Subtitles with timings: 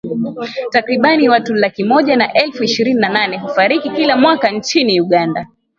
[0.71, 5.47] Takriban watu laki moja na elfu ishirini na nane hufariki kila mwaka nchini Uganda.